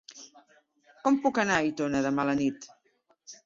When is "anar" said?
1.45-1.59